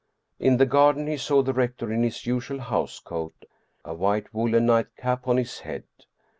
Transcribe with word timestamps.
In 0.39 0.57
the 0.57 0.65
garden 0.65 1.05
he 1.05 1.15
saw 1.15 1.43
the 1.43 1.53
rector 1.53 1.93
in 1.93 2.01
his 2.01 2.25
usual 2.25 2.57
house 2.57 2.97
coat, 2.97 3.45
a 3.85 3.93
white 3.93 4.33
woolen 4.33 4.65
nightcap 4.65 5.27
on 5.27 5.37
his 5.37 5.59
head. 5.59 5.83